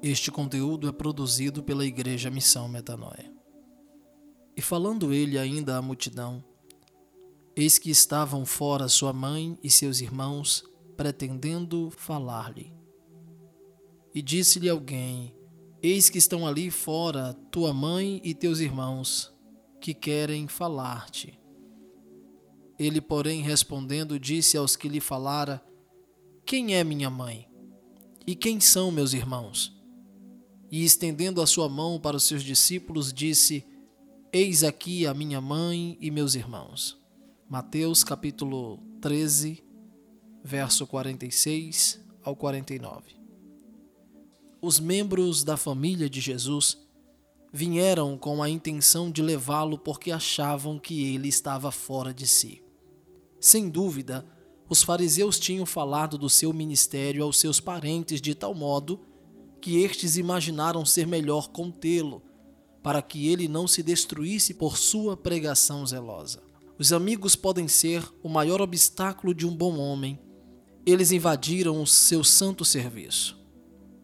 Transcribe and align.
Este 0.00 0.30
conteúdo 0.30 0.88
é 0.88 0.92
produzido 0.92 1.60
pela 1.60 1.84
Igreja 1.84 2.30
Missão 2.30 2.68
Metanoia. 2.68 3.32
E 4.56 4.62
falando 4.62 5.12
ele 5.12 5.36
ainda 5.36 5.76
à 5.76 5.82
multidão, 5.82 6.44
eis 7.56 7.78
que 7.78 7.90
estavam 7.90 8.46
fora 8.46 8.86
sua 8.86 9.12
mãe 9.12 9.58
e 9.60 9.68
seus 9.68 10.00
irmãos, 10.00 10.62
pretendendo 10.96 11.90
falar-lhe. 11.90 12.72
E 14.14 14.22
disse-lhe 14.22 14.68
alguém: 14.68 15.34
Eis 15.82 16.08
que 16.08 16.18
estão 16.18 16.46
ali 16.46 16.70
fora 16.70 17.34
tua 17.50 17.74
mãe 17.74 18.20
e 18.22 18.34
teus 18.34 18.60
irmãos, 18.60 19.34
que 19.80 19.92
querem 19.92 20.46
falar-te. 20.46 21.36
Ele, 22.78 23.00
porém, 23.00 23.42
respondendo, 23.42 24.16
disse 24.16 24.56
aos 24.56 24.76
que 24.76 24.88
lhe 24.88 25.00
falara: 25.00 25.60
Quem 26.46 26.76
é 26.76 26.84
minha 26.84 27.10
mãe? 27.10 27.48
E 28.24 28.36
quem 28.36 28.60
são 28.60 28.92
meus 28.92 29.12
irmãos? 29.12 29.77
E, 30.70 30.84
estendendo 30.84 31.40
a 31.40 31.46
sua 31.46 31.68
mão 31.68 31.98
para 31.98 32.16
os 32.16 32.24
seus 32.24 32.42
discípulos, 32.42 33.12
disse: 33.12 33.64
Eis 34.32 34.62
aqui 34.62 35.06
a 35.06 35.14
minha 35.14 35.40
mãe 35.40 35.96
e 36.00 36.10
meus 36.10 36.34
irmãos. 36.34 36.98
Mateus 37.48 38.04
capítulo 38.04 38.78
13, 39.00 39.64
verso 40.44 40.86
46 40.86 42.00
ao 42.22 42.36
49. 42.36 43.16
Os 44.60 44.78
membros 44.78 45.44
da 45.44 45.56
família 45.56 46.10
de 46.10 46.20
Jesus 46.20 46.76
vieram 47.52 48.18
com 48.18 48.42
a 48.42 48.50
intenção 48.50 49.10
de 49.10 49.22
levá-lo 49.22 49.78
porque 49.78 50.10
achavam 50.10 50.78
que 50.78 51.14
ele 51.14 51.28
estava 51.28 51.70
fora 51.70 52.12
de 52.12 52.26
si. 52.26 52.62
Sem 53.40 53.70
dúvida, 53.70 54.26
os 54.68 54.82
fariseus 54.82 55.38
tinham 55.38 55.64
falado 55.64 56.18
do 56.18 56.28
seu 56.28 56.52
ministério 56.52 57.24
aos 57.24 57.38
seus 57.38 57.60
parentes 57.60 58.20
de 58.20 58.34
tal 58.34 58.54
modo 58.54 59.00
que 59.60 59.82
estes 59.82 60.16
imaginaram 60.16 60.84
ser 60.84 61.06
melhor 61.06 61.48
contê-lo, 61.48 62.22
para 62.82 63.02
que 63.02 63.28
ele 63.28 63.48
não 63.48 63.66
se 63.66 63.82
destruísse 63.82 64.54
por 64.54 64.76
sua 64.78 65.16
pregação 65.16 65.86
zelosa. 65.86 66.42
Os 66.78 66.92
amigos 66.92 67.34
podem 67.34 67.66
ser 67.66 68.08
o 68.22 68.28
maior 68.28 68.60
obstáculo 68.60 69.34
de 69.34 69.46
um 69.46 69.54
bom 69.54 69.78
homem. 69.78 70.18
Eles 70.86 71.10
invadiram 71.10 71.82
o 71.82 71.86
seu 71.86 72.22
santo 72.22 72.64
serviço. 72.64 73.36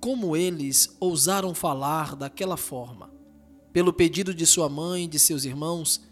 Como 0.00 0.36
eles 0.36 0.94
ousaram 1.00 1.54
falar 1.54 2.16
daquela 2.16 2.56
forma? 2.56 3.12
Pelo 3.72 3.92
pedido 3.92 4.34
de 4.34 4.44
sua 4.44 4.68
mãe 4.68 5.04
e 5.04 5.08
de 5.08 5.18
seus 5.18 5.44
irmãos, 5.44 6.02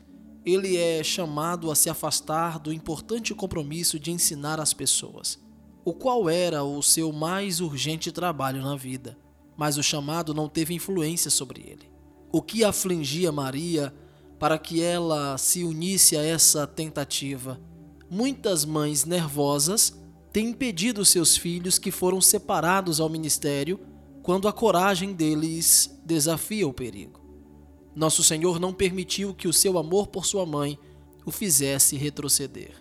ele 0.44 0.76
é 0.76 1.02
chamado 1.02 1.70
a 1.70 1.74
se 1.74 1.90
afastar 1.90 2.58
do 2.58 2.72
importante 2.72 3.34
compromisso 3.34 3.98
de 3.98 4.10
ensinar 4.10 4.58
as 4.58 4.72
pessoas, 4.72 5.38
o 5.84 5.92
qual 5.92 6.28
era 6.28 6.64
o 6.64 6.80
seu 6.82 7.12
mais 7.12 7.60
urgente 7.60 8.10
trabalho 8.10 8.62
na 8.62 8.76
vida 8.76 9.18
mas 9.56 9.76
o 9.76 9.82
chamado 9.82 10.32
não 10.34 10.48
teve 10.48 10.74
influência 10.74 11.30
sobre 11.30 11.60
ele. 11.62 11.90
O 12.30 12.40
que 12.40 12.64
afligia 12.64 13.30
Maria 13.30 13.94
para 14.38 14.58
que 14.58 14.82
ela 14.82 15.36
se 15.38 15.62
unisse 15.64 16.16
a 16.16 16.22
essa 16.22 16.66
tentativa? 16.66 17.60
Muitas 18.10 18.64
mães 18.64 19.04
nervosas 19.04 19.98
têm 20.32 20.48
impedido 20.48 21.04
seus 21.04 21.36
filhos 21.36 21.78
que 21.78 21.90
foram 21.90 22.20
separados 22.20 23.00
ao 23.00 23.08
ministério 23.08 23.78
quando 24.22 24.48
a 24.48 24.52
coragem 24.52 25.12
deles 25.12 25.98
desafia 26.04 26.66
o 26.66 26.72
perigo. 26.72 27.20
Nosso 27.94 28.24
Senhor 28.24 28.58
não 28.58 28.72
permitiu 28.72 29.34
que 29.34 29.46
o 29.46 29.52
seu 29.52 29.76
amor 29.76 30.06
por 30.06 30.24
sua 30.24 30.46
mãe 30.46 30.78
o 31.26 31.30
fizesse 31.30 31.96
retroceder. 31.96 32.74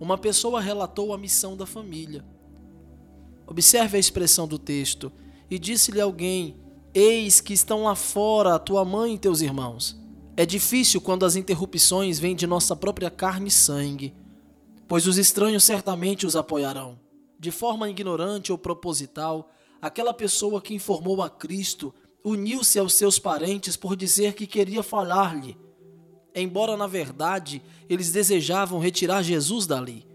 Uma 0.00 0.18
pessoa 0.18 0.60
relatou 0.60 1.12
a 1.12 1.18
missão 1.18 1.56
da 1.56 1.66
família. 1.66 2.24
Observe 3.46 3.96
a 3.96 4.00
expressão 4.00 4.48
do 4.48 4.58
texto 4.58 5.12
e 5.50 5.58
disse-lhe 5.58 6.00
alguém: 6.00 6.56
Eis 6.94 7.40
que 7.40 7.52
estão 7.52 7.82
lá 7.84 7.94
fora 7.94 8.54
a 8.54 8.58
tua 8.58 8.84
mãe 8.84 9.14
e 9.14 9.18
teus 9.18 9.40
irmãos. 9.40 9.98
É 10.36 10.46
difícil 10.46 11.00
quando 11.00 11.26
as 11.26 11.36
interrupções 11.36 12.18
vêm 12.18 12.34
de 12.34 12.46
nossa 12.46 12.74
própria 12.76 13.10
carne 13.10 13.48
e 13.48 13.50
sangue, 13.50 14.14
pois 14.88 15.06
os 15.06 15.18
estranhos 15.18 15.64
certamente 15.64 16.24
os 16.24 16.36
apoiarão. 16.36 16.98
De 17.38 17.50
forma 17.50 17.90
ignorante 17.90 18.52
ou 18.52 18.58
proposital, 18.58 19.50
aquela 19.82 20.14
pessoa 20.14 20.60
que 20.60 20.74
informou 20.74 21.22
a 21.22 21.28
Cristo 21.28 21.92
uniu-se 22.24 22.78
aos 22.78 22.94
seus 22.94 23.18
parentes 23.18 23.76
por 23.76 23.96
dizer 23.96 24.34
que 24.34 24.46
queria 24.46 24.82
falar-lhe, 24.82 25.56
embora 26.34 26.76
na 26.76 26.86
verdade 26.86 27.62
eles 27.88 28.12
desejavam 28.12 28.78
retirar 28.78 29.22
Jesus 29.22 29.66
dali. 29.66 30.09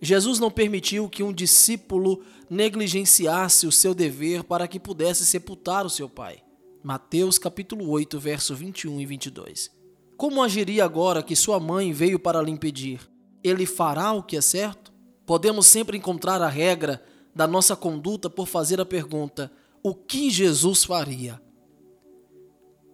Jesus 0.00 0.38
não 0.38 0.50
permitiu 0.50 1.08
que 1.08 1.22
um 1.22 1.32
discípulo 1.32 2.22
negligenciasse 2.48 3.66
o 3.66 3.72
seu 3.72 3.94
dever 3.94 4.44
para 4.44 4.68
que 4.68 4.78
pudesse 4.78 5.26
sepultar 5.26 5.84
o 5.84 5.90
seu 5.90 6.08
pai. 6.08 6.42
Mateus 6.82 7.38
capítulo 7.38 7.88
8, 7.90 8.18
verso 8.18 8.54
21 8.54 9.00
e 9.00 9.06
22. 9.06 9.70
Como 10.16 10.42
agiria 10.42 10.84
agora 10.84 11.22
que 11.22 11.34
sua 11.34 11.58
mãe 11.58 11.92
veio 11.92 12.18
para 12.18 12.40
lhe 12.40 12.50
impedir? 12.50 13.00
Ele 13.42 13.66
fará 13.66 14.12
o 14.12 14.22
que 14.22 14.36
é 14.36 14.40
certo? 14.40 14.92
Podemos 15.26 15.66
sempre 15.66 15.98
encontrar 15.98 16.40
a 16.40 16.48
regra 16.48 17.02
da 17.34 17.46
nossa 17.46 17.76
conduta 17.76 18.30
por 18.30 18.46
fazer 18.46 18.80
a 18.80 18.86
pergunta: 18.86 19.50
o 19.82 19.94
que 19.94 20.30
Jesus 20.30 20.84
faria? 20.84 21.40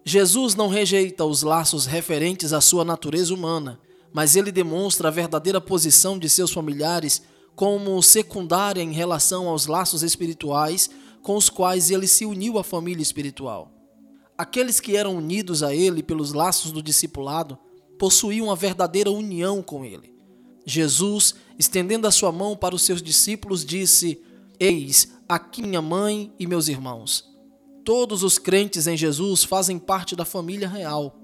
Jesus 0.03 0.53
não 0.53 0.67
rejeita 0.67 1.25
os 1.25 1.41
laços 1.41 1.87
referentes 1.87 2.53
à 2.53 2.61
sua 2.61 2.85
natureza 2.85 3.33
humana, 3.33 3.79
mas 4.15 4.37
ele 4.37 4.49
demonstra 4.49 5.09
a 5.09 5.11
verdadeira 5.11 5.59
posição 5.59 6.17
de 6.17 6.29
seus 6.29 6.49
familiares 6.49 7.21
como 7.53 8.01
secundária 8.01 8.81
em 8.81 8.93
relação 8.93 9.49
aos 9.49 9.67
laços 9.67 10.03
espirituais 10.03 10.89
com 11.21 11.35
os 11.35 11.49
quais 11.49 11.91
ele 11.91 12.07
se 12.07 12.25
uniu 12.25 12.57
à 12.57 12.63
família 12.63 13.03
espiritual. 13.03 13.73
Aqueles 14.37 14.79
que 14.79 14.95
eram 14.95 15.17
unidos 15.17 15.61
a 15.61 15.75
ele 15.75 16.01
pelos 16.01 16.31
laços 16.31 16.71
do 16.71 16.81
discipulado 16.81 17.57
possuíam 17.99 18.49
a 18.49 18.55
verdadeira 18.55 19.11
união 19.11 19.61
com 19.61 19.83
ele. 19.83 20.15
Jesus, 20.65 21.35
estendendo 21.59 22.07
a 22.07 22.11
sua 22.11 22.31
mão 22.31 22.55
para 22.55 22.73
os 22.73 22.83
seus 22.83 23.01
discípulos, 23.01 23.65
disse: 23.65 24.21
Eis 24.57 25.11
aqui 25.27 25.61
minha 25.61 25.81
mãe 25.81 26.33
e 26.39 26.47
meus 26.47 26.69
irmãos. 26.69 27.29
Todos 27.83 28.23
os 28.23 28.37
crentes 28.37 28.87
em 28.87 28.95
Jesus 28.95 29.43
fazem 29.43 29.77
parte 29.77 30.15
da 30.15 30.23
família 30.23 30.69
real 30.69 31.19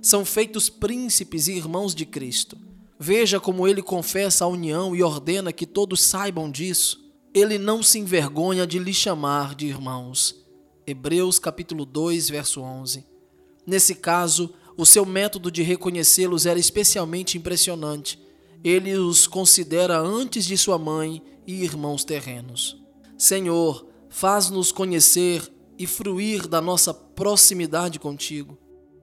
são 0.00 0.24
feitos 0.24 0.68
príncipes 0.68 1.48
e 1.48 1.52
irmãos 1.52 1.94
de 1.94 2.06
Cristo. 2.06 2.56
Veja 2.98 3.38
como 3.38 3.68
ele 3.68 3.82
confessa 3.82 4.44
a 4.44 4.48
união 4.48 4.96
e 4.96 5.02
ordena 5.02 5.52
que 5.52 5.66
todos 5.66 6.00
saibam 6.00 6.50
disso. 6.50 7.04
Ele 7.34 7.58
não 7.58 7.82
se 7.82 7.98
envergonha 7.98 8.66
de 8.66 8.78
lhe 8.78 8.94
chamar 8.94 9.54
de 9.54 9.66
irmãos. 9.66 10.34
Hebreus 10.86 11.38
capítulo 11.38 11.84
2, 11.84 12.30
verso 12.30 12.62
11. 12.62 13.04
Nesse 13.66 13.96
caso, 13.96 14.54
o 14.76 14.86
seu 14.86 15.04
método 15.04 15.50
de 15.50 15.62
reconhecê-los 15.62 16.46
era 16.46 16.58
especialmente 16.58 17.36
impressionante. 17.36 18.18
Ele 18.64 18.94
os 18.94 19.26
considera 19.26 19.98
antes 19.98 20.46
de 20.46 20.56
sua 20.56 20.78
mãe 20.78 21.22
e 21.46 21.62
irmãos 21.62 22.04
terrenos. 22.04 22.80
Senhor, 23.18 23.86
faz-nos 24.08 24.72
conhecer 24.72 25.42
e 25.78 25.86
fruir 25.86 26.46
da 26.46 26.60
nossa 26.60 26.94
proximidade 26.94 27.98
contigo. 27.98 28.58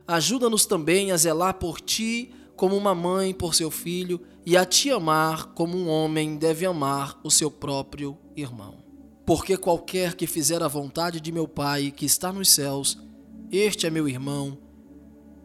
Ajuda-nos 0.08 0.66
também 0.66 1.12
a 1.12 1.18
zelar 1.18 1.56
por 1.56 1.80
ti 1.80 2.34
como 2.56 2.76
uma 2.76 2.94
mãe 2.94 3.34
por 3.34 3.56
seu 3.56 3.72
filho 3.72 4.22
e 4.46 4.58
a 4.58 4.66
te 4.66 4.92
amar 4.92 5.54
como 5.54 5.78
um 5.78 5.88
homem 5.88 6.36
deve 6.36 6.66
amar 6.66 7.20
o 7.24 7.32
seu 7.32 7.50
próprio 7.50 8.18
irmão. 8.36 8.84
Porque 9.26 9.56
qualquer 9.56 10.16
que 10.16 10.28
fizer 10.28 10.62
a 10.62 10.68
vontade 10.68 11.22
de 11.22 11.32
meu 11.32 11.48
Pai 11.48 11.92
que 11.92 12.06
está 12.06 12.34
nos 12.34 12.50
céus, 12.50 12.98
este 13.50 13.88
é 13.88 13.90
meu 13.90 14.08
irmão, 14.08 14.58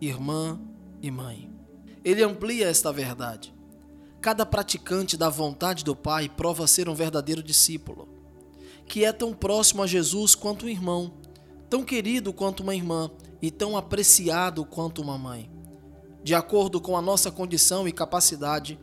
irmã 0.00 0.60
e 1.00 1.10
mãe. 1.10 1.50
Ele 2.04 2.22
amplia 2.22 2.68
esta 2.68 2.92
verdade. 2.92 3.54
Cada 4.20 4.44
praticante 4.44 5.16
da 5.16 5.28
vontade 5.28 5.84
do 5.84 5.94
Pai 5.94 6.28
prova 6.28 6.66
ser 6.66 6.88
um 6.88 6.94
verdadeiro 6.94 7.42
discípulo, 7.42 8.08
que 8.86 9.04
é 9.04 9.12
tão 9.12 9.32
próximo 9.32 9.82
a 9.82 9.86
Jesus 9.86 10.34
quanto 10.34 10.66
um 10.66 10.68
irmão, 10.68 11.12
tão 11.68 11.82
querido 11.82 12.32
quanto 12.32 12.62
uma 12.62 12.74
irmã 12.74 13.10
e 13.40 13.50
tão 13.50 13.76
apreciado 13.76 14.64
quanto 14.64 15.02
uma 15.02 15.18
mãe. 15.18 15.50
De 16.22 16.34
acordo 16.34 16.80
com 16.80 16.96
a 16.96 17.02
nossa 17.02 17.30
condição 17.30 17.86
e 17.86 17.92
capacidade, 17.92 18.78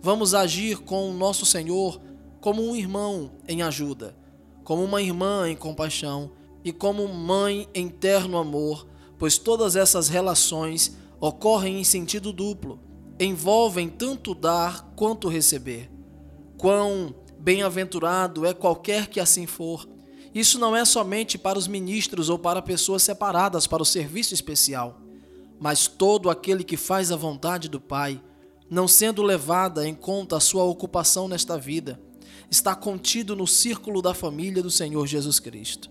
vamos 0.00 0.34
agir 0.34 0.78
com 0.78 1.10
o 1.10 1.14
nosso 1.14 1.44
Senhor 1.44 2.00
como 2.40 2.62
um 2.62 2.76
irmão 2.76 3.32
em 3.48 3.62
ajuda, 3.62 4.16
como 4.62 4.84
uma 4.84 5.02
irmã 5.02 5.48
em 5.50 5.56
compaixão 5.56 6.30
e 6.64 6.72
como 6.72 7.08
mãe 7.08 7.68
em 7.74 7.88
terno 7.88 8.38
amor, 8.38 8.86
pois 9.18 9.38
todas 9.38 9.76
essas 9.76 10.08
relações 10.08 10.96
ocorrem 11.20 11.80
em 11.80 11.84
sentido 11.84 12.32
duplo, 12.32 12.80
envolvem 13.18 13.88
tanto 13.88 14.34
dar 14.34 14.92
quanto 14.94 15.28
receber. 15.28 15.90
Quão 16.58 17.14
bem-aventurado 17.38 18.44
é 18.44 18.52
qualquer 18.52 19.08
que 19.08 19.20
assim 19.20 19.46
for, 19.46 19.88
isso 20.38 20.58
não 20.58 20.76
é 20.76 20.84
somente 20.84 21.38
para 21.38 21.58
os 21.58 21.66
ministros 21.66 22.28
ou 22.28 22.38
para 22.38 22.60
pessoas 22.60 23.02
separadas 23.02 23.66
para 23.66 23.82
o 23.82 23.86
serviço 23.86 24.34
especial, 24.34 25.00
mas 25.58 25.86
todo 25.86 26.28
aquele 26.28 26.62
que 26.62 26.76
faz 26.76 27.10
a 27.10 27.16
vontade 27.16 27.70
do 27.70 27.80
Pai, 27.80 28.20
não 28.68 28.86
sendo 28.86 29.22
levada 29.22 29.88
em 29.88 29.94
conta 29.94 30.36
a 30.36 30.40
sua 30.40 30.62
ocupação 30.64 31.26
nesta 31.26 31.56
vida, 31.56 31.98
está 32.50 32.74
contido 32.74 33.34
no 33.34 33.46
círculo 33.46 34.02
da 34.02 34.12
família 34.12 34.62
do 34.62 34.70
Senhor 34.70 35.06
Jesus 35.06 35.40
Cristo. 35.40 35.88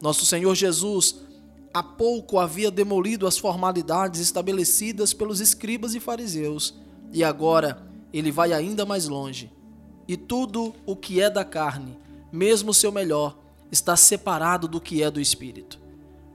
Nosso 0.00 0.24
Senhor 0.24 0.54
Jesus 0.54 1.22
há 1.74 1.82
pouco 1.82 2.38
havia 2.38 2.70
demolido 2.70 3.26
as 3.26 3.38
formalidades 3.38 4.20
estabelecidas 4.20 5.12
pelos 5.12 5.40
escribas 5.40 5.96
e 5.96 6.00
fariseus, 6.00 6.76
e 7.12 7.24
agora 7.24 7.84
ele 8.12 8.30
vai 8.30 8.52
ainda 8.52 8.86
mais 8.86 9.08
longe. 9.08 9.52
E 10.06 10.16
tudo 10.16 10.72
o 10.86 10.94
que 10.94 11.20
é 11.20 11.28
da 11.28 11.44
carne, 11.44 11.98
mesmo 12.30 12.70
o 12.70 12.74
seu 12.74 12.92
melhor, 12.92 13.39
está 13.70 13.96
separado 13.96 14.66
do 14.66 14.80
que 14.80 15.02
é 15.02 15.10
do 15.10 15.20
espírito. 15.20 15.80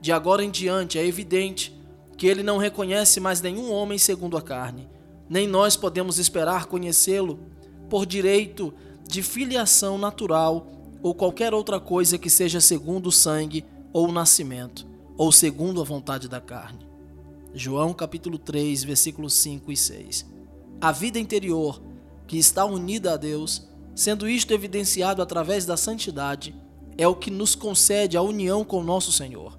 De 0.00 0.12
agora 0.12 0.44
em 0.44 0.50
diante 0.50 0.98
é 0.98 1.06
evidente 1.06 1.76
que 2.16 2.26
ele 2.26 2.42
não 2.42 2.58
reconhece 2.58 3.20
mais 3.20 3.40
nenhum 3.40 3.70
homem 3.70 3.98
segundo 3.98 4.36
a 4.36 4.42
carne, 4.42 4.88
nem 5.28 5.46
nós 5.46 5.76
podemos 5.76 6.18
esperar 6.18 6.66
conhecê-lo 6.66 7.38
por 7.90 8.06
direito 8.06 8.72
de 9.08 9.22
filiação 9.22 9.98
natural 9.98 10.66
ou 11.02 11.14
qualquer 11.14 11.52
outra 11.52 11.78
coisa 11.78 12.18
que 12.18 12.30
seja 12.30 12.60
segundo 12.60 13.08
o 13.08 13.12
sangue 13.12 13.64
ou 13.92 14.08
o 14.08 14.12
nascimento, 14.12 14.86
ou 15.16 15.30
segundo 15.30 15.80
a 15.80 15.84
vontade 15.84 16.28
da 16.28 16.40
carne. 16.40 16.86
João 17.54 17.92
capítulo 17.92 18.38
3, 18.38 18.84
versículos 18.84 19.34
5 19.34 19.72
e 19.72 19.76
6. 19.76 20.26
A 20.80 20.92
vida 20.92 21.18
interior, 21.18 21.80
que 22.26 22.36
está 22.36 22.64
unida 22.64 23.14
a 23.14 23.16
Deus, 23.16 23.66
sendo 23.94 24.28
isto 24.28 24.52
evidenciado 24.52 25.22
através 25.22 25.64
da 25.64 25.76
santidade, 25.76 26.54
é 26.98 27.06
o 27.06 27.14
que 27.14 27.30
nos 27.30 27.54
concede 27.54 28.16
a 28.16 28.22
união 28.22 28.64
com 28.64 28.82
nosso 28.82 29.12
Senhor. 29.12 29.58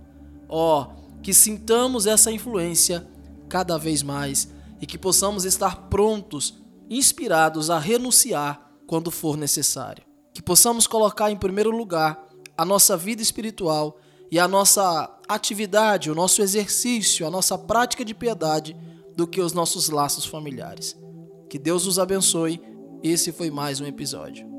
Ó, 0.50 0.82
oh, 0.82 1.22
que 1.22 1.34
sintamos 1.34 2.06
essa 2.06 2.32
influência 2.32 3.08
cada 3.50 3.78
vez 3.78 4.02
mais 4.02 4.50
e 4.82 4.86
que 4.86 4.98
possamos 4.98 5.46
estar 5.46 5.88
prontos, 5.90 6.62
inspirados 6.90 7.70
a 7.70 7.80
renunciar 7.80 8.72
quando 8.86 9.12
for 9.12 9.38
necessário. 9.38 10.04
Que 10.34 10.42
possamos 10.42 10.88
colocar 10.88 11.32
em 11.32 11.38
primeiro 11.38 11.72
lugar 11.72 12.28
a 12.58 12.64
nossa 12.64 12.96
vida 12.96 13.22
espiritual 13.22 13.98
e 14.32 14.40
a 14.40 14.48
nossa 14.48 15.10
atividade, 15.28 16.12
o 16.12 16.16
nosso 16.16 16.42
exercício, 16.42 17.26
a 17.26 17.32
nossa 17.32 17.58
prática 17.58 18.04
de 18.04 18.14
piedade 18.14 18.76
do 19.16 19.28
que 19.28 19.42
os 19.42 19.54
nossos 19.54 19.90
laços 19.90 20.26
familiares. 20.26 20.98
Que 21.50 21.58
Deus 21.58 21.86
os 21.86 21.98
abençoe. 21.98 22.62
Esse 23.04 23.32
foi 23.32 23.50
mais 23.50 23.80
um 23.80 23.86
episódio. 23.86 24.57